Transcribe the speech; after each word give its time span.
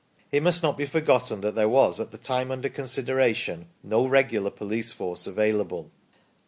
It 0.31 0.41
must 0.41 0.63
not 0.63 0.79
be 0.79 0.87
forgotten 0.87 1.41
that 1.41 1.53
there 1.53 1.69
was, 1.69 1.99
at 1.99 2.09
the 2.09 2.17
time 2.17 2.49
under 2.49 2.69
consideration, 2.69 3.67
no 3.83 4.07
regular 4.07 4.49
police 4.49 4.91
force 4.91 5.27
available. 5.27 5.91